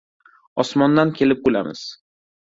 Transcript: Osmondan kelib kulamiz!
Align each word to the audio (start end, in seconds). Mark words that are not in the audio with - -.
Osmondan 0.63 1.11
kelib 1.19 1.43
kulamiz! 1.47 1.83